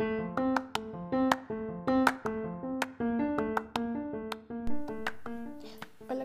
Hola, 0.00 0.14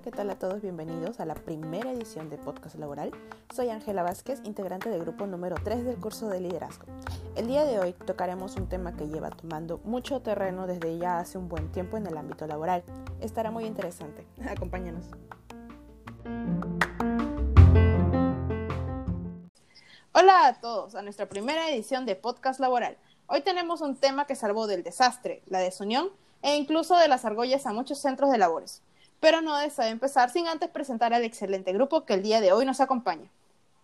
¿qué 0.04 0.12
tal 0.12 0.30
a 0.30 0.38
todos? 0.38 0.62
Bienvenidos 0.62 1.20
a 1.20 1.26
la 1.26 1.34
primera 1.34 1.92
edición 1.92 2.30
de 2.30 2.38
Podcast 2.38 2.76
Laboral. 2.76 3.10
Soy 3.52 3.70
Ángela 3.70 4.04
Vázquez, 4.04 4.42
integrante 4.44 4.92
del 4.92 5.02
grupo 5.02 5.26
número 5.26 5.56
3 5.64 5.86
del 5.86 5.96
curso 5.96 6.30
de 6.30 6.42
liderazgo. 6.42 6.86
El 7.36 7.48
día 7.48 7.66
de 7.66 7.80
hoy 7.80 7.94
tocaremos 7.94 8.58
un 8.58 8.70
tema 8.70 8.96
que 8.96 9.08
lleva 9.08 9.32
tomando 9.32 9.80
mucho 9.80 10.22
terreno 10.22 10.68
desde 10.68 11.00
ya 11.00 11.18
hace 11.18 11.40
un 11.40 11.50
buen 11.50 11.72
tiempo 11.72 11.98
en 11.98 12.06
el 12.06 12.16
ámbito 12.16 12.46
laboral. 12.46 12.84
Estará 13.22 13.50
muy 13.50 13.66
interesante. 13.66 14.28
Acompáñanos. 14.48 15.10
Hola 20.12 20.46
a 20.46 20.62
todos, 20.62 20.94
a 20.94 21.02
nuestra 21.02 21.28
primera 21.28 21.72
edición 21.72 22.06
de 22.06 22.16
Podcast 22.16 22.60
Laboral. 22.60 23.00
Hoy 23.28 23.42
tenemos 23.42 23.82
un 23.82 23.96
tema 23.96 24.26
que 24.26 24.36
salvó 24.36 24.68
del 24.68 24.84
desastre, 24.84 25.42
la 25.48 25.60
desunión 25.60 26.10
e 26.42 26.56
incluso 26.58 26.98
de 26.98 27.08
las 27.08 27.26
argollas 27.26 27.66
a 27.66 27.74
muchos 27.74 28.00
centros 28.00 28.32
de 28.32 28.38
labores. 28.38 28.82
Pero 29.20 29.42
no 29.42 29.58
deseo 29.58 29.86
empezar 29.86 30.30
sin 30.30 30.48
antes 30.48 30.70
presentar 30.70 31.14
al 31.14 31.24
excelente 31.24 31.72
grupo 31.72 32.06
que 32.06 32.14
el 32.14 32.24
día 32.24 32.42
de 32.42 32.52
hoy 32.52 32.66
nos 32.66 32.82
acompaña. 32.82 33.30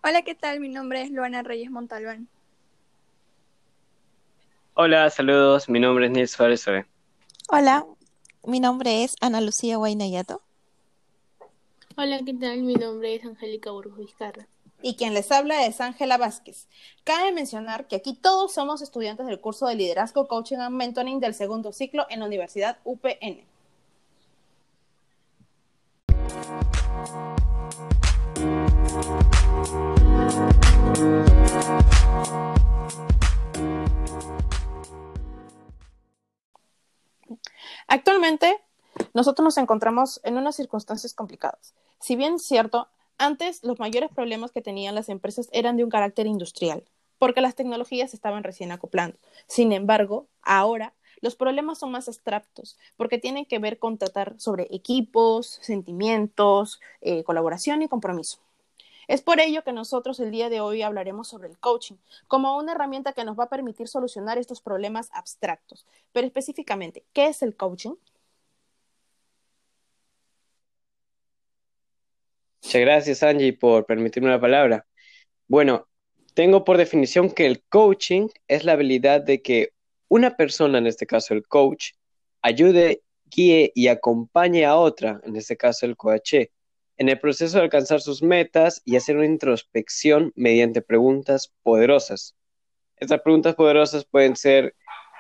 Hola, 0.03 0.21
¿qué 0.23 0.35
tal? 0.35 0.59
Mi 0.59 0.69
nombre 0.69 1.01
es 1.01 1.11
Luana 1.11 1.43
Reyes 1.43 1.71
Montalbán. 1.71 2.27
Hola, 4.73 5.09
saludos. 5.09 5.69
Mi 5.69 5.79
nombre 5.79 6.05
es 6.05 6.11
Nils 6.11 6.31
Suárez 6.31 6.65
Hola, 7.49 7.85
mi 8.43 8.59
nombre 8.59 9.03
es 9.03 9.15
Ana 9.21 9.41
Lucía 9.41 9.77
Guaynayato. 9.77 10.41
Hola, 11.97 12.19
¿qué 12.25 12.33
tal? 12.33 12.61
Mi 12.61 12.75
nombre 12.75 13.15
es 13.15 13.25
Angélica 13.25 13.71
Burgos 13.71 13.97
Vizcarra. 13.97 14.47
Y 14.81 14.95
quien 14.95 15.13
les 15.13 15.31
habla 15.31 15.65
es 15.65 15.81
Ángela 15.81 16.17
Vázquez. 16.17 16.67
Cabe 17.03 17.33
mencionar 17.33 17.87
que 17.87 17.97
aquí 17.97 18.13
todos 18.13 18.53
somos 18.53 18.81
estudiantes 18.81 19.25
del 19.25 19.41
curso 19.41 19.67
de 19.67 19.75
Liderazgo, 19.75 20.27
Coaching 20.27 20.57
and 20.57 20.75
Mentoring 20.75 21.19
del 21.19 21.33
segundo 21.33 21.73
ciclo 21.73 22.05
en 22.09 22.21
la 22.21 22.25
Universidad 22.25 22.77
UPN. 22.85 23.43
Actualmente, 37.87 38.61
nosotros 39.13 39.43
nos 39.43 39.57
encontramos 39.57 40.21
en 40.23 40.37
unas 40.37 40.55
circunstancias 40.55 41.13
complicadas. 41.13 41.73
Si 41.99 42.15
bien 42.15 42.35
es 42.35 42.43
cierto, 42.45 42.87
antes 43.19 43.63
los 43.63 43.79
mayores 43.79 44.09
problemas 44.09 44.51
que 44.51 44.61
tenían 44.61 44.95
las 44.95 45.09
empresas 45.09 45.49
eran 45.51 45.77
de 45.77 45.83
un 45.83 45.91
carácter 45.91 46.25
industrial, 46.25 46.83
porque 47.19 47.41
las 47.41 47.53
tecnologías 47.53 48.13
estaban 48.13 48.43
recién 48.43 48.71
acoplando. 48.71 49.17
Sin 49.45 49.71
embargo, 49.71 50.27
ahora 50.41 50.95
los 51.21 51.35
problemas 51.35 51.77
son 51.77 51.91
más 51.91 52.07
abstractos, 52.07 52.77
porque 52.95 53.17
tienen 53.17 53.45
que 53.45 53.59
ver 53.59 53.77
con 53.77 53.97
tratar 53.97 54.39
sobre 54.39 54.67
equipos, 54.71 55.59
sentimientos, 55.61 56.79
eh, 57.01 57.23
colaboración 57.23 57.81
y 57.81 57.87
compromiso. 57.87 58.39
Es 59.09 59.21
por 59.21 59.39
ello 59.39 59.63
que 59.63 59.73
nosotros 59.73 60.19
el 60.19 60.31
día 60.31 60.49
de 60.49 60.61
hoy 60.61 60.83
hablaremos 60.83 61.27
sobre 61.27 61.49
el 61.49 61.57
coaching 61.57 61.95
como 62.27 62.55
una 62.55 62.73
herramienta 62.73 63.13
que 63.13 63.23
nos 63.23 63.37
va 63.37 63.45
a 63.45 63.49
permitir 63.49 63.87
solucionar 63.87 64.37
estos 64.37 64.61
problemas 64.61 65.09
abstractos. 65.13 65.85
Pero 66.13 66.27
específicamente, 66.27 67.03
¿qué 67.11 67.25
es 67.25 67.41
el 67.41 67.55
coaching? 67.55 67.95
Muchas 72.69 72.81
gracias, 72.81 73.23
Angie, 73.23 73.53
por 73.53 73.87
permitirme 73.87 74.29
la 74.29 74.39
palabra. 74.39 74.85
Bueno, 75.47 75.87
tengo 76.35 76.63
por 76.63 76.77
definición 76.77 77.31
que 77.31 77.47
el 77.47 77.63
coaching 77.63 78.27
es 78.47 78.63
la 78.63 78.73
habilidad 78.73 79.21
de 79.21 79.41
que 79.41 79.69
una 80.07 80.37
persona, 80.37 80.77
en 80.77 80.85
este 80.85 81.07
caso 81.07 81.33
el 81.33 81.47
coach, 81.47 81.93
ayude, 82.43 83.01
guíe 83.25 83.71
y 83.73 83.87
acompañe 83.87 84.65
a 84.65 84.75
otra, 84.75 85.19
en 85.23 85.35
este 85.35 85.57
caso 85.57 85.87
el 85.87 85.97
coaché, 85.97 86.51
en 86.97 87.09
el 87.09 87.19
proceso 87.19 87.57
de 87.57 87.63
alcanzar 87.63 88.01
sus 88.01 88.21
metas 88.21 88.83
y 88.85 88.97
hacer 88.97 89.17
una 89.17 89.25
introspección 89.25 90.31
mediante 90.35 90.83
preguntas 90.83 91.51
poderosas. 91.63 92.35
Estas 92.97 93.21
preguntas 93.21 93.55
poderosas 93.55 94.05
pueden 94.05 94.35
ser 94.35 94.75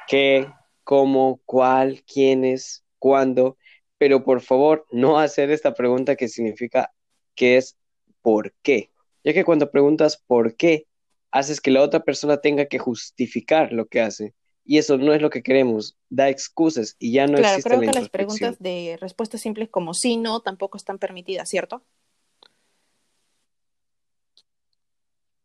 qué, 0.07 0.47
cómo, 0.83 1.41
cuál, 1.45 2.03
quiénes, 2.03 2.85
cuándo, 2.99 3.57
pero 3.97 4.23
por 4.23 4.41
favor 4.41 4.85
no 4.91 5.17
hacer 5.17 5.49
esta 5.49 5.73
pregunta 5.73 6.15
que 6.15 6.27
significa 6.27 6.91
que 7.35 7.57
es 7.57 7.77
por 8.21 8.53
qué, 8.61 8.91
ya 9.23 9.33
que 9.33 9.45
cuando 9.45 9.71
preguntas 9.71 10.17
por 10.17 10.55
qué, 10.55 10.87
haces 11.31 11.61
que 11.61 11.71
la 11.71 11.81
otra 11.81 12.01
persona 12.01 12.37
tenga 12.37 12.65
que 12.65 12.79
justificar 12.79 13.71
lo 13.71 13.87
que 13.87 14.01
hace. 14.01 14.33
Y 14.65 14.77
eso 14.77 14.97
no 14.97 15.13
es 15.13 15.21
lo 15.21 15.31
que 15.31 15.41
queremos, 15.41 15.97
da 16.09 16.29
excusas 16.29 16.95
y 16.99 17.11
ya 17.13 17.25
no 17.25 17.37
claro, 17.37 17.49
existe 17.49 17.69
creo 17.69 17.81
la 17.81 17.87
que 17.87 17.99
las 17.99 18.09
preguntas 18.09 18.59
de 18.59 18.97
respuestas 19.01 19.41
simples 19.41 19.69
como 19.69 19.95
sí, 19.95 20.17
no, 20.17 20.41
tampoco 20.41 20.77
están 20.77 20.99
permitidas, 20.99 21.49
¿cierto? 21.49 21.81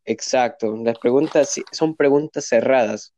Exacto, 0.05 0.75
las 0.77 0.99
preguntas 0.99 1.59
son 1.71 1.95
preguntas 1.95 2.45
cerradas. 2.45 3.13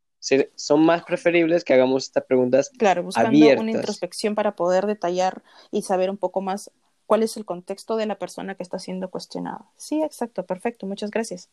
Son 0.56 0.84
más 0.84 1.04
preferibles 1.04 1.62
que 1.62 1.74
hagamos 1.74 2.04
estas 2.04 2.24
preguntas 2.24 2.70
Claro, 2.76 3.02
buscando 3.04 3.28
abiertas. 3.28 3.62
una 3.62 3.70
introspección 3.70 4.34
para 4.34 4.56
poder 4.56 4.86
detallar 4.86 5.42
y 5.70 5.82
saber 5.82 6.10
un 6.10 6.16
poco 6.16 6.40
más 6.40 6.70
cuál 7.08 7.22
es 7.22 7.38
el 7.38 7.46
contexto 7.46 7.96
de 7.96 8.04
la 8.04 8.18
persona 8.18 8.54
que 8.54 8.62
está 8.62 8.78
siendo 8.78 9.10
cuestionada. 9.10 9.64
Sí, 9.76 10.02
exacto, 10.02 10.44
perfecto, 10.44 10.86
muchas 10.86 11.10
gracias. 11.10 11.48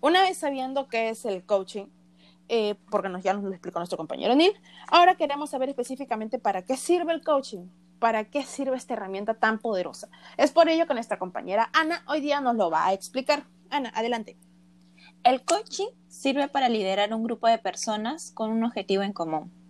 Una 0.00 0.22
vez 0.22 0.38
sabiendo 0.38 0.86
qué 0.86 1.08
es 1.08 1.24
el 1.24 1.44
coaching, 1.44 1.86
eh, 2.48 2.76
porque 2.92 3.08
nos, 3.08 3.24
ya 3.24 3.34
nos 3.34 3.42
lo 3.42 3.50
explicó 3.50 3.80
nuestro 3.80 3.98
compañero 3.98 4.36
Neil, 4.36 4.52
ahora 4.86 5.16
queremos 5.16 5.50
saber 5.50 5.68
específicamente 5.68 6.38
para 6.38 6.62
qué 6.62 6.76
sirve 6.76 7.12
el 7.12 7.24
coaching, 7.24 7.66
para 7.98 8.30
qué 8.30 8.44
sirve 8.44 8.76
esta 8.76 8.94
herramienta 8.94 9.34
tan 9.34 9.58
poderosa. 9.58 10.08
Es 10.36 10.52
por 10.52 10.68
ello 10.68 10.86
que 10.86 10.94
nuestra 10.94 11.18
compañera 11.18 11.70
Ana 11.72 12.04
hoy 12.06 12.20
día 12.20 12.40
nos 12.40 12.54
lo 12.54 12.70
va 12.70 12.86
a 12.86 12.92
explicar. 12.92 13.46
Ana, 13.70 13.90
adelante. 13.96 14.36
El 15.24 15.44
coaching 15.44 15.88
sirve 16.06 16.46
para 16.46 16.68
liderar 16.68 17.12
un 17.12 17.24
grupo 17.24 17.48
de 17.48 17.58
personas 17.58 18.30
con 18.30 18.52
un 18.52 18.62
objetivo 18.62 19.02
en 19.02 19.12
común. 19.12 19.63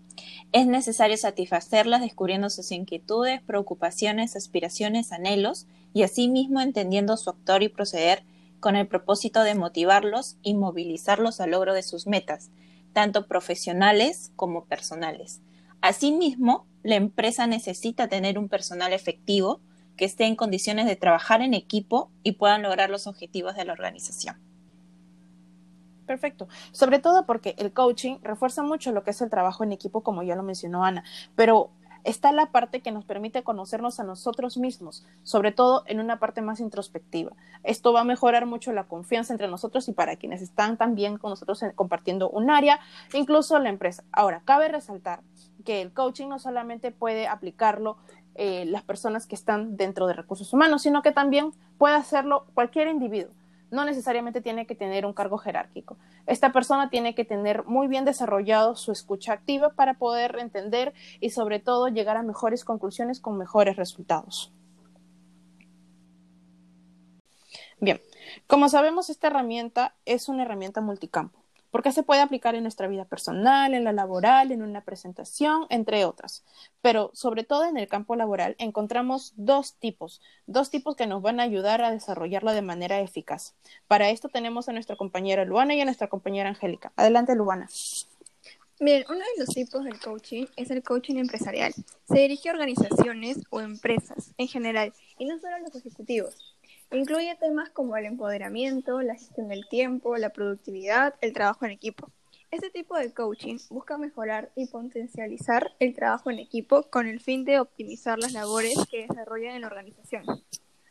Es 0.55 0.69
necesario 0.69 1.17
satisfacerlas 1.17 2.01
descubriendo 2.01 2.49
sus 2.49 2.71
inquietudes, 2.71 3.43
preocupaciones, 3.43 4.37
aspiraciones, 4.37 5.11
anhelos 5.11 5.67
y 5.93 6.05
asimismo 6.05 6.61
entendiendo 6.61 7.17
su 7.17 7.31
actor 7.31 7.65
y 7.65 7.69
proceder 7.69 8.23
con 8.61 8.77
el 8.77 8.87
propósito 8.87 9.43
de 9.43 9.57
motivarlos 9.57 10.37
y 10.45 10.55
movilizarlos 10.55 11.41
al 11.41 11.51
logro 11.51 11.75
de 11.75 11.83
sus 11.83 12.07
metas, 12.07 12.53
tanto 12.93 13.27
profesionales 13.27 14.31
como 14.37 14.67
personales. 14.67 15.43
Asimismo, 15.81 16.69
la 16.85 16.95
empresa 16.95 17.49
necesita 17.49 18.07
tener 18.07 18.39
un 18.39 18.49
personal 18.49 18.93
efectivo 18.93 19.61
que 19.97 20.05
esté 20.05 20.27
en 20.27 20.37
condiciones 20.37 20.87
de 20.87 20.95
trabajar 20.95 21.43
en 21.43 21.55
equipo 21.55 22.13
y 22.23 22.33
puedan 22.33 22.63
lograr 22.63 22.91
los 22.91 23.09
objetivos 23.09 23.57
de 23.57 23.65
la 23.65 23.73
organización. 23.73 24.44
Perfecto. 26.07 26.49
Sobre 26.73 26.99
todo 26.99 27.25
porque 27.27 27.55
el 27.59 27.73
coaching 27.73 28.19
refuerza 28.23 28.63
mucho 28.63 28.93
lo 28.93 29.03
que 29.05 29.11
es 29.11 29.23
el 29.23 29.31
trabajo 29.31 29.65
en 29.65 29.73
equipo, 29.73 30.03
como 30.03 30.23
ya 30.23 30.37
lo 30.37 30.43
mencionó 30.43 30.85
Ana, 30.85 31.03
pero 31.35 31.71
está 32.05 32.33
la 32.33 32.47
parte 32.53 32.83
que 32.83 32.93
nos 32.93 33.07
permite 33.07 33.43
conocernos 33.43 33.99
a 33.99 34.05
nosotros 34.05 34.59
mismos, 34.59 35.07
sobre 35.23 35.53
todo 35.53 35.85
en 35.87 36.01
una 36.01 36.19
parte 36.19 36.43
más 36.43 36.61
introspectiva. 36.61 37.33
Esto 37.63 37.95
va 37.95 38.03
a 38.03 38.05
mejorar 38.05 38.45
mucho 38.45 38.73
la 38.73 38.85
confianza 38.85 39.33
entre 39.33 39.49
nosotros 39.49 39.89
y 39.89 39.93
para 39.93 40.17
quienes 40.17 40.43
están 40.43 40.77
también 40.77 41.17
con 41.17 41.31
nosotros 41.31 41.63
en- 41.63 41.73
compartiendo 41.73 42.29
un 42.29 42.51
área, 42.51 42.79
incluso 43.15 43.59
la 43.59 43.71
empresa. 43.71 44.05
Ahora, 44.13 44.43
cabe 44.45 44.69
resaltar 44.69 45.23
que 45.65 45.81
el 45.81 45.95
coaching 45.95 46.29
no 46.29 46.39
solamente 46.39 46.91
puede 46.91 47.27
aplicarlo 47.27 47.97
eh, 48.35 48.67
las 48.67 48.83
personas 48.83 49.27
que 49.27 49.35
están 49.37 49.79
dentro 49.79 50.07
de 50.07 50.13
recursos 50.13 50.53
humanos, 50.53 50.83
sino 50.83 51.01
que 51.01 51.13
también 51.13 51.53
puede 51.79 51.95
hacerlo 51.95 52.45
cualquier 52.53 52.89
individuo 52.89 53.33
no 53.75 53.85
necesariamente 53.85 54.41
tiene 54.41 54.67
que 54.67 54.75
tener 54.75 55.05
un 55.05 55.13
cargo 55.13 55.37
jerárquico. 55.37 55.99
Esta 56.27 56.53
persona 56.53 56.89
tiene 56.89 57.15
que 57.15 57.25
tener 57.25 57.65
muy 57.65 57.89
bien 57.89 58.05
desarrollado 58.05 58.77
su 58.77 58.93
escucha 58.93 59.33
activa 59.33 59.71
para 59.71 59.95
poder 59.95 60.39
entender 60.39 60.95
y 61.21 61.31
sobre 61.31 61.59
todo 61.59 61.89
llegar 61.89 62.17
a 62.17 62.23
mejores 62.23 62.65
conclusiones 62.65 63.21
con 63.21 63.37
mejores 63.37 63.77
resultados. 63.77 64.53
Bien, 67.81 68.01
como 68.47 68.69
sabemos, 68.69 69.11
esta 69.11 69.27
herramienta 69.27 69.97
es 70.07 70.29
una 70.29 70.45
herramienta 70.45 70.81
multicampo, 70.81 71.44
porque 71.75 71.91
se 71.91 72.05
puede 72.05 72.21
aplicar 72.21 72.55
en 72.55 72.63
nuestra 72.63 72.87
vida 72.87 73.05
personal, 73.05 73.75
en 73.75 73.83
la 73.83 73.93
laboral, 73.93 74.53
en 74.53 74.63
una 74.63 74.85
presentación, 74.85 75.67
entre 75.71 76.05
otras. 76.05 76.45
Pero 76.83 77.11
sobre 77.15 77.43
todo 77.43 77.65
en 77.65 77.77
el 77.77 77.89
campo 77.89 78.15
laboral 78.15 78.55
encontramos 78.61 79.33
dos 79.35 79.75
tipos, 79.75 80.23
dos 80.47 80.71
tipos 80.71 80.95
que 80.95 81.09
nos 81.09 81.21
van 81.21 81.41
a 81.41 81.43
ayudar 81.43 81.83
a 81.83 81.91
desarrollarla 81.91 82.53
de 82.53 82.63
manera 82.63 83.01
eficaz. 83.01 83.57
Para 83.89 84.11
esto 84.11 84.29
tenemos 84.29 84.69
a 84.69 84.73
nuestra 84.73 84.95
compañera 84.95 85.45
Luana 85.45 85.75
y 85.75 85.81
a 85.81 85.85
nuestra 85.85 86.07
compañera 86.07 86.49
Angélica. 86.49 86.93
Adelante, 86.95 87.35
Luana. 87.35 87.69
Bien, 88.79 89.05
uno 89.09 89.19
de 89.19 89.45
los 89.45 89.49
tipos 89.49 89.83
del 89.83 89.99
coaching 89.99 90.47
es 90.55 90.71
el 90.71 90.85
coaching 90.85 91.17
empresarial. 91.17 91.75
Se 92.07 92.21
dirige 92.21 92.51
a 92.51 92.53
organizaciones 92.53 93.41
o 93.51 93.61
empresas 93.61 94.33
en 94.39 94.47
general 94.47 94.93
y 95.19 95.25
no 95.25 95.41
solo 95.41 95.57
a 95.57 95.59
los 95.59 95.75
ejecutivos. 95.75 96.54
Incluye 96.95 97.35
temas 97.35 97.71
como 97.71 97.97
el 97.97 98.05
empoderamiento, 98.05 99.03
la 99.03 99.15
gestión 99.15 99.49
del 99.49 99.67
tiempo, 99.69 100.17
la 100.17 100.31
productividad, 100.31 101.17
el 101.21 101.33
trabajo 101.33 101.65
en 101.65 101.73
equipo. 101.73 102.13
Este 102.53 102.71
tipo 102.71 102.97
de 102.97 103.13
coaching 103.13 103.59
busca 103.69 103.99
mejorar 103.99 104.53
y 104.55 104.69
potencializar 104.69 105.73
el 105.81 105.93
trabajo 105.93 106.31
en 106.31 106.39
equipo 106.39 106.85
con 106.85 107.09
el 107.09 107.19
fin 107.19 107.45
de 107.45 107.59
optimizar 107.59 108.17
las 108.21 108.33
labores 108.33 108.77
que 108.89 109.09
desarrollan 109.09 109.57
en 109.57 109.63
la 109.63 109.67
organización, 109.67 110.25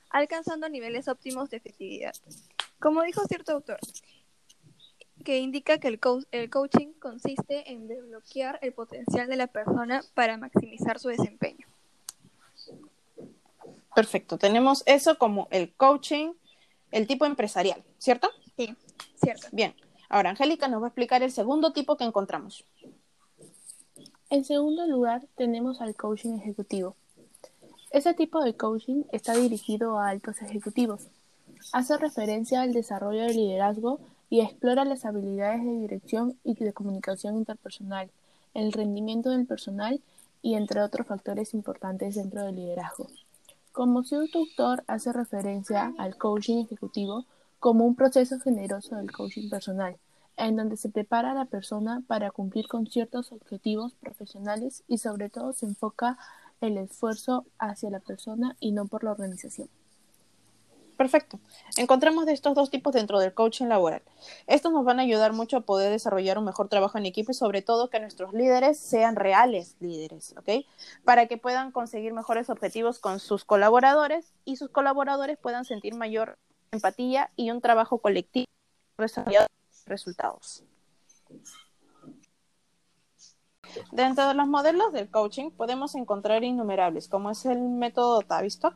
alcanzando 0.10 0.68
niveles 0.68 1.08
óptimos 1.08 1.50
de 1.50 1.58
efectividad. 1.58 2.14
Como 2.80 3.02
dijo 3.04 3.26
cierto 3.26 3.54
autor, 3.54 3.80
que 5.24 5.38
indica 5.38 5.78
que 5.78 5.88
el, 5.88 6.02
el 6.32 6.50
coaching 6.50 6.92
consiste 7.00 7.72
en 7.72 7.88
desbloquear 7.88 8.60
el 8.62 8.74
potencial 8.74 9.30
de 9.30 9.38
la 9.38 9.48
persona 9.48 10.04
para 10.16 10.36
maximizar 10.36 11.00
su 11.00 11.08
desempeño. 11.08 11.63
Perfecto, 13.96 14.38
tenemos 14.38 14.84
eso 14.86 15.18
como 15.18 15.48
el 15.52 15.74
coaching, 15.74 16.34
el 16.92 17.08
tipo 17.08 17.26
empresarial, 17.26 17.84
¿cierto? 18.00 18.30
Sí, 18.58 18.76
cierto. 19.24 19.48
Bien, 19.52 19.76
ahora 20.10 20.32
Angélica 20.32 20.68
nos 20.68 20.82
va 20.82 20.88
a 20.88 20.90
explicar 20.90 21.22
el 21.22 21.32
segundo 21.32 21.74
tipo 21.74 21.96
que 21.98 22.04
encontramos. 22.04 22.66
En 24.30 24.46
segundo 24.46 24.88
lugar, 24.88 25.28
tenemos 25.36 25.80
al 25.80 25.96
coaching 25.96 26.40
ejecutivo. 26.40 26.96
Ese 27.92 28.16
tipo 28.16 28.44
de 28.44 28.56
coaching 28.56 29.04
está 29.12 29.36
dirigido 29.36 30.00
a 30.00 30.10
altos 30.10 30.42
ejecutivos. 30.42 31.08
Hace 31.72 31.98
referencia 31.98 32.62
al 32.62 32.74
desarrollo 32.74 33.22
del 33.22 33.36
liderazgo 33.36 34.00
y 34.32 34.42
explora 34.42 34.86
las 34.86 35.06
habilidades 35.06 35.64
de 35.64 35.80
dirección 35.82 36.40
y 36.44 36.56
de 36.56 36.74
comunicación 36.74 37.38
interpersonal, 37.38 38.10
el 38.56 38.72
rendimiento 38.72 39.30
del 39.30 39.46
personal 39.46 40.02
y 40.42 40.56
entre 40.56 40.82
otros 40.82 41.06
factores 41.06 41.54
importantes 41.54 42.16
dentro 42.16 42.44
del 42.44 42.56
liderazgo. 42.56 43.08
Como 43.74 44.04
su 44.04 44.30
autor 44.36 44.84
hace 44.86 45.12
referencia 45.12 45.96
al 45.98 46.16
coaching 46.16 46.60
ejecutivo 46.60 47.26
como 47.58 47.88
un 47.88 47.96
proceso 47.96 48.40
generoso 48.40 48.98
del 48.98 49.12
coaching 49.12 49.50
personal, 49.50 49.98
en 50.38 50.56
donde 50.58 50.78
se 50.78 50.90
prepara 50.90 51.32
a 51.32 51.34
la 51.34 51.46
persona 51.46 52.04
para 52.06 52.30
cumplir 52.30 52.68
con 52.68 52.86
ciertos 52.86 53.32
objetivos 53.32 53.96
profesionales 53.96 54.84
y 54.88 55.00
sobre 55.00 55.32
todo 55.32 55.54
se 55.54 55.66
enfoca 55.66 56.20
el 56.62 56.78
esfuerzo 56.78 57.48
hacia 57.58 57.90
la 57.90 58.00
persona 58.00 58.56
y 58.60 58.74
no 58.74 58.86
por 58.86 59.04
la 59.04 59.12
organización. 59.12 59.70
Perfecto. 60.98 61.40
Encontramos 61.78 62.26
de 62.26 62.34
estos 62.34 62.54
dos 62.54 62.70
tipos 62.70 62.94
dentro 62.94 63.20
del 63.20 63.34
coaching 63.34 63.66
laboral. 63.66 64.04
Estos 64.48 64.72
nos 64.72 64.86
van 64.86 65.00
a 65.00 65.04
ayudar 65.04 65.34
mucho 65.34 65.58
a 65.58 65.62
poder 65.62 65.92
desarrollar 65.92 66.38
un 66.38 66.46
mejor 66.46 66.70
trabajo 66.70 66.98
en 66.98 67.06
equipo 67.06 67.32
y 67.32 67.36
sobre 67.36 67.62
todo 67.62 67.90
que 67.90 68.00
nuestros 68.00 68.34
líderes 68.34 68.80
sean 68.80 69.16
reales 69.16 69.76
líderes, 69.80 70.36
¿ok? 70.38 70.66
Para 71.04 71.28
que 71.28 71.38
puedan 71.38 71.72
conseguir 71.72 72.14
mejores 72.14 72.50
objetivos 72.50 73.00
con 73.00 73.20
sus 73.20 73.44
colaboradores 73.44 74.34
y 74.46 74.58
sus 74.58 74.70
colaboradores 74.70 75.38
puedan 75.38 75.66
sentir 75.66 75.96
mayor 75.96 76.38
empatía 76.72 77.32
y 77.36 77.52
un 77.52 77.62
trabajo 77.62 77.98
colectivo 77.98 78.48
desarrollado 78.98 79.48
resultados. 79.86 80.64
Dentro 83.92 84.28
de 84.28 84.34
los 84.34 84.48
modelos 84.48 84.94
del 84.94 85.10
coaching 85.10 85.52
podemos 85.52 85.96
encontrar 85.96 86.44
innumerables, 86.44 87.08
como 87.08 87.32
es 87.32 87.46
el 87.46 87.60
método 87.60 88.22
Tavistock, 88.22 88.76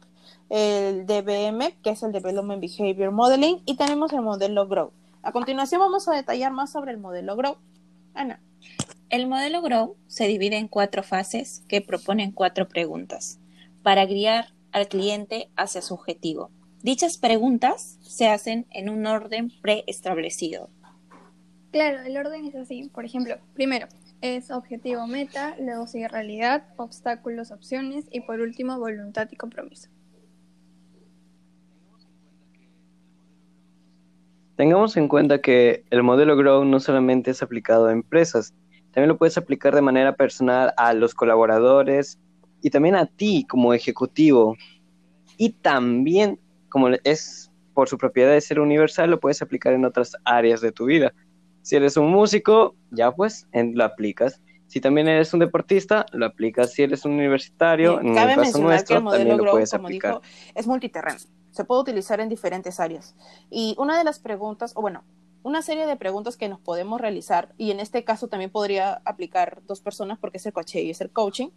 el 0.50 1.06
DBM, 1.06 1.74
que 1.84 1.92
es 1.92 2.04
el 2.04 2.12
Development 2.12 2.62
Behavior 2.62 3.12
Modeling, 3.12 3.62
y 3.66 3.76
tenemos 3.76 4.14
el 4.14 4.22
modelo 4.22 4.68
Grow. 4.68 4.92
A 5.22 5.32
continuación 5.32 5.82
vamos 5.82 6.08
a 6.08 6.16
detallar 6.16 6.52
más 6.52 6.72
sobre 6.72 6.92
el 6.92 6.98
modelo 6.98 7.36
Grow. 7.36 7.58
Ana. 8.14 8.42
El 9.10 9.28
modelo 9.28 9.62
Grow 9.62 9.96
se 10.08 10.28
divide 10.28 10.58
en 10.58 10.68
cuatro 10.68 11.04
fases 11.04 11.64
que 11.68 11.82
proponen 11.82 12.32
cuatro 12.32 12.68
preguntas 12.68 13.40
para 13.84 14.06
guiar 14.06 14.48
al 14.72 14.88
cliente 14.88 15.50
hacia 15.56 15.82
su 15.82 15.94
objetivo. 15.94 16.52
Dichas 16.82 17.18
preguntas 17.18 17.98
se 18.02 18.28
hacen 18.28 18.68
en 18.72 18.90
un 18.90 19.06
orden 19.06 19.52
preestablecido. 19.62 20.70
Claro, 21.72 22.02
el 22.02 22.18
orden 22.18 22.46
es 22.46 22.56
así. 22.56 22.90
Por 22.94 23.06
ejemplo, 23.06 23.38
primero, 23.54 23.88
es 24.22 24.52
objetivo 24.52 25.08
meta, 25.08 25.56
luego 25.60 25.88
sigue 25.88 26.08
realidad, 26.08 26.68
obstáculos, 26.78 27.52
opciones 27.52 28.06
y 28.12 28.22
por 28.22 28.40
último 28.40 28.80
voluntad 28.80 29.28
y 29.32 29.36
compromiso. 29.36 29.90
Tengamos 34.56 34.98
en 34.98 35.08
cuenta 35.08 35.40
que 35.40 35.86
el 35.92 36.02
modelo 36.02 36.36
Grow 36.36 36.66
no 36.66 36.80
solamente 36.80 37.30
es 37.30 37.44
aplicado 37.44 37.88
a 37.88 37.92
empresas, 37.92 38.56
también 38.98 39.10
lo 39.10 39.18
puedes 39.20 39.38
aplicar 39.38 39.76
de 39.76 39.84
manera 39.84 40.16
personal 40.16 40.74
a 40.76 40.92
los 40.96 41.14
colaboradores 41.14 42.18
y 42.64 42.72
también 42.72 42.96
a 42.96 43.06
ti 43.06 43.46
como 43.48 43.76
ejecutivo. 43.76 44.58
Y 45.38 45.52
también, 45.52 46.40
como 46.70 46.90
es 47.04 47.52
por 47.76 47.88
su 47.88 48.00
propiedad 48.00 48.32
de 48.32 48.42
ser 48.42 48.60
universal, 48.60 49.12
lo 49.12 49.20
puedes 49.20 49.44
aplicar 49.44 49.74
en 49.74 49.86
otras 49.86 50.14
áreas 50.26 50.62
de 50.62 50.72
tu 50.72 50.86
vida. 50.86 51.14
Si 51.68 51.76
eres 51.76 51.98
un 51.98 52.10
músico, 52.10 52.76
ya 52.92 53.12
pues 53.12 53.46
lo 53.52 53.84
aplicas. 53.84 54.40
Si 54.68 54.80
también 54.80 55.10
eres 55.10 55.34
un 55.34 55.42
deportista, 55.42 56.06
lo 56.14 56.26
aplicas. 56.26 56.72
Si 56.72 56.82
eres 56.82 57.04
un 57.04 57.12
universitario, 57.12 58.00
en 58.00 58.16
cabe 58.16 58.32
el 58.32 58.38
caso 58.38 58.42
mencionar 58.42 58.70
nuestro, 58.70 58.94
que 58.94 58.98
el 59.00 59.04
modelo 59.04 59.20
también 59.20 59.38
lo 59.38 59.44
Grow, 59.44 59.54
puedes 59.56 59.72
como 59.72 59.88
aplicar. 59.88 60.12
dijo, 60.12 60.22
es 60.56 60.66
multiterreno. 60.66 61.20
Se 61.52 61.66
puede 61.66 61.82
utilizar 61.82 62.22
en 62.22 62.30
diferentes 62.30 62.80
áreas. 62.80 63.18
Y 63.50 63.76
una 63.78 63.98
de 63.98 64.06
las 64.06 64.20
preguntas, 64.20 64.72
o 64.78 64.82
bueno, 64.82 65.04
una 65.44 65.62
serie 65.62 65.86
de 65.86 65.98
preguntas 65.98 66.38
que 66.38 66.48
nos 66.48 66.62
podemos 66.62 67.02
realizar, 67.02 67.54
y 67.58 67.72
en 67.72 67.82
este 67.82 68.06
caso 68.06 68.30
también 68.30 68.50
podría 68.50 69.02
aplicar 69.04 69.62
dos 69.68 69.82
personas 69.82 70.18
porque 70.20 70.38
es 70.38 70.46
el 70.46 70.54
coche 70.54 70.82
y 70.84 70.92
es 70.92 71.02
el 71.02 71.12
coaching, 71.12 71.50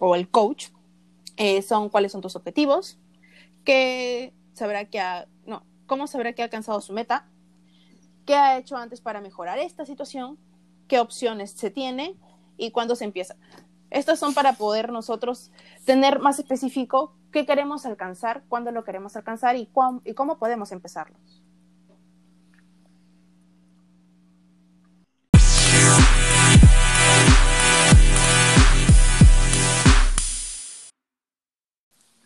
o 0.00 0.14
el 0.14 0.30
coach, 0.30 0.68
eh, 1.36 1.60
son 1.60 1.90
cuáles 1.90 2.10
son 2.10 2.22
tus 2.22 2.36
objetivos, 2.36 2.98
qué 3.64 4.32
sabrá 4.54 4.86
que 4.86 4.98
ha, 4.98 5.28
no, 5.44 5.62
cómo 5.84 6.06
sabrá 6.06 6.32
que 6.32 6.40
ha 6.40 6.46
alcanzado 6.46 6.80
su 6.80 6.94
meta, 6.94 7.28
qué 8.26 8.34
ha 8.34 8.58
hecho 8.58 8.76
antes 8.76 9.00
para 9.00 9.20
mejorar 9.20 9.58
esta 9.58 9.86
situación, 9.86 10.38
qué 10.88 10.98
opciones 11.00 11.52
se 11.52 11.70
tiene 11.70 12.16
y 12.58 12.70
cuándo 12.72 12.96
se 12.96 13.04
empieza. 13.04 13.36
Estas 13.90 14.18
son 14.18 14.34
para 14.34 14.54
poder 14.54 14.90
nosotros 14.92 15.50
tener 15.84 16.18
más 16.18 16.38
específico 16.38 17.14
qué 17.32 17.46
queremos 17.46 17.86
alcanzar, 17.86 18.42
cuándo 18.48 18.72
lo 18.72 18.84
queremos 18.84 19.16
alcanzar 19.16 19.56
y, 19.56 19.66
cuán- 19.66 20.02
y 20.04 20.14
cómo 20.14 20.38
podemos 20.38 20.72
empezarlo. 20.72 21.16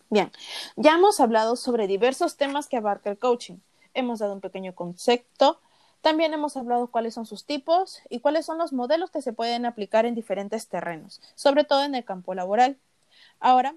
Bien, 0.09 0.31
ya 0.75 0.95
hemos 0.95 1.19
hablado 1.21 1.55
sobre 1.55 1.87
diversos 1.87 2.35
temas 2.35 2.67
que 2.67 2.77
abarca 2.77 3.09
el 3.09 3.17
coaching. 3.17 3.59
Hemos 3.93 4.19
dado 4.19 4.33
un 4.33 4.41
pequeño 4.41 4.75
concepto. 4.75 5.61
También 6.01 6.33
hemos 6.33 6.57
hablado 6.57 6.87
cuáles 6.87 7.13
son 7.13 7.25
sus 7.25 7.45
tipos 7.45 8.01
y 8.09 8.19
cuáles 8.19 8.45
son 8.45 8.57
los 8.57 8.73
modelos 8.73 9.11
que 9.11 9.21
se 9.21 9.33
pueden 9.33 9.65
aplicar 9.65 10.05
en 10.05 10.15
diferentes 10.15 10.67
terrenos, 10.67 11.21
sobre 11.35 11.63
todo 11.63 11.83
en 11.83 11.93
el 11.93 12.03
campo 12.03 12.33
laboral. 12.33 12.77
Ahora, 13.39 13.75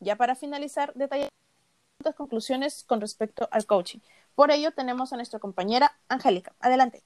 ya 0.00 0.16
para 0.16 0.34
finalizar, 0.34 0.92
detallar 0.94 1.28
conclusiones 2.16 2.84
con 2.84 3.00
respecto 3.00 3.48
al 3.52 3.66
coaching. 3.66 4.00
Por 4.34 4.50
ello, 4.50 4.72
tenemos 4.72 5.12
a 5.12 5.16
nuestra 5.16 5.38
compañera 5.38 5.92
Angélica. 6.08 6.52
Adelante. 6.60 7.02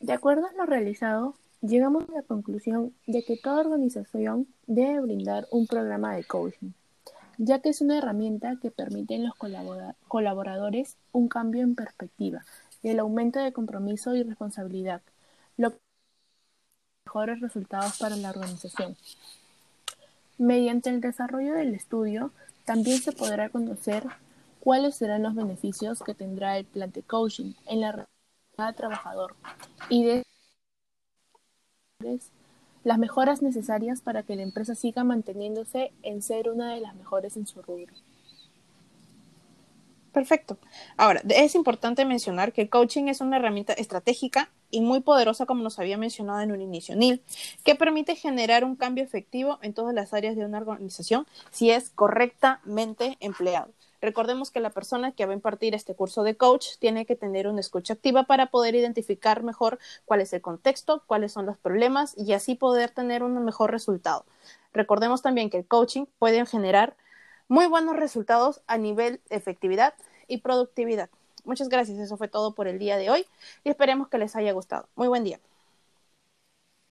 De 0.00 0.12
acuerdo 0.12 0.46
a 0.46 0.52
lo 0.52 0.64
realizado, 0.64 1.34
llegamos 1.60 2.08
a 2.08 2.12
la 2.12 2.22
conclusión 2.22 2.94
de 3.06 3.24
que 3.24 3.36
toda 3.36 3.60
organización 3.60 4.46
debe 4.66 5.00
brindar 5.00 5.46
un 5.50 5.66
programa 5.66 6.14
de 6.14 6.24
coaching, 6.24 6.70
ya 7.38 7.60
que 7.60 7.70
es 7.70 7.80
una 7.80 7.98
herramienta 7.98 8.56
que 8.60 8.70
permite 8.70 9.14
a 9.14 9.18
los 9.18 9.34
colabora- 9.34 9.94
colaboradores 10.08 10.96
un 11.12 11.28
cambio 11.28 11.62
en 11.62 11.74
perspectiva 11.74 12.44
y 12.82 12.90
el 12.90 12.98
aumento 12.98 13.40
de 13.40 13.52
compromiso 13.52 14.14
y 14.14 14.22
responsabilidad, 14.22 15.00
lo 15.56 15.70
que 15.70 15.78
mejores 17.06 17.40
resultados 17.40 17.98
para 17.98 18.16
la 18.16 18.30
organización. 18.30 18.96
Mediante 20.36 20.90
el 20.90 21.00
desarrollo 21.00 21.54
del 21.54 21.74
estudio, 21.74 22.32
también 22.64 23.00
se 23.00 23.12
podrá 23.12 23.48
conocer 23.48 24.04
cuáles 24.60 24.96
serán 24.96 25.22
los 25.22 25.34
beneficios 25.34 26.02
que 26.02 26.14
tendrá 26.14 26.58
el 26.58 26.66
plan 26.66 26.92
de 26.92 27.02
coaching 27.02 27.54
en 27.66 27.80
la 27.80 28.06
cada 28.56 28.72
trabajador 28.72 29.36
y 29.88 30.04
de 30.04 30.22
las 32.84 32.98
mejoras 32.98 33.42
necesarias 33.42 34.00
para 34.00 34.22
que 34.22 34.36
la 34.36 34.42
empresa 34.42 34.74
siga 34.74 35.04
manteniéndose 35.04 35.92
en 36.02 36.22
ser 36.22 36.48
una 36.48 36.74
de 36.74 36.80
las 36.80 36.94
mejores 36.94 37.36
en 37.36 37.46
su 37.46 37.62
rubro. 37.62 37.94
Perfecto. 40.12 40.58
Ahora, 40.96 41.22
es 41.28 41.54
importante 41.54 42.04
mencionar 42.04 42.52
que 42.52 42.62
el 42.62 42.70
coaching 42.70 43.04
es 43.04 43.20
una 43.20 43.36
herramienta 43.36 43.72
estratégica 43.74 44.50
y 44.70 44.80
muy 44.80 45.00
poderosa, 45.00 45.46
como 45.46 45.62
nos 45.62 45.78
había 45.78 45.96
mencionado 45.96 46.40
en 46.40 46.50
un 46.50 46.60
inicio 46.60 46.96
Neil, 46.96 47.22
que 47.62 47.74
permite 47.74 48.16
generar 48.16 48.64
un 48.64 48.74
cambio 48.74 49.04
efectivo 49.04 49.58
en 49.62 49.74
todas 49.74 49.94
las 49.94 50.12
áreas 50.14 50.34
de 50.34 50.44
una 50.44 50.58
organización 50.58 51.26
si 51.50 51.70
es 51.70 51.90
correctamente 51.90 53.16
empleado. 53.20 53.70
Recordemos 54.00 54.50
que 54.50 54.60
la 54.60 54.70
persona 54.70 55.12
que 55.12 55.26
va 55.26 55.32
a 55.32 55.34
impartir 55.34 55.74
este 55.74 55.94
curso 55.94 56.22
de 56.22 56.36
coach 56.36 56.76
tiene 56.78 57.04
que 57.04 57.16
tener 57.16 57.48
una 57.48 57.60
escucha 57.60 57.94
activa 57.94 58.24
para 58.24 58.46
poder 58.46 58.74
identificar 58.74 59.42
mejor 59.42 59.78
cuál 60.04 60.20
es 60.20 60.32
el 60.32 60.40
contexto, 60.40 61.02
cuáles 61.06 61.32
son 61.32 61.46
los 61.46 61.56
problemas 61.56 62.14
y 62.16 62.32
así 62.32 62.54
poder 62.54 62.90
tener 62.90 63.22
un 63.22 63.44
mejor 63.44 63.70
resultado. 63.70 64.24
Recordemos 64.72 65.22
también 65.22 65.50
que 65.50 65.58
el 65.58 65.66
coaching 65.66 66.06
puede 66.18 66.44
generar 66.46 66.96
muy 67.48 67.66
buenos 67.66 67.96
resultados 67.96 68.60
a 68.66 68.78
nivel 68.78 69.20
efectividad 69.30 69.94
y 70.28 70.38
productividad. 70.38 71.10
Muchas 71.44 71.68
gracias, 71.68 71.98
eso 71.98 72.16
fue 72.16 72.28
todo 72.28 72.54
por 72.54 72.68
el 72.68 72.78
día 72.78 72.98
de 72.98 73.10
hoy 73.10 73.26
y 73.64 73.70
esperemos 73.70 74.08
que 74.08 74.18
les 74.18 74.36
haya 74.36 74.52
gustado. 74.52 74.88
Muy 74.94 75.08
buen 75.08 75.24
día. 75.24 75.40